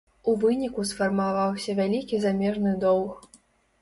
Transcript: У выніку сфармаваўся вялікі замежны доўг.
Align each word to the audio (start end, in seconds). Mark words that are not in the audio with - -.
У 0.31 0.33
выніку 0.43 0.85
сфармаваўся 0.91 1.77
вялікі 1.81 2.23
замежны 2.27 2.77
доўг. 2.89 3.13